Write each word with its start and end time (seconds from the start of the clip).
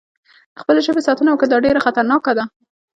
د 0.55 0.55
خپل 0.61 0.75
ژبې 0.85 1.01
ساتنه 1.07 1.29
وکړه، 1.31 1.47
دا 1.49 1.57
ډېره 1.65 1.79
خطرناکه 1.85 2.31
ده. 2.37 2.43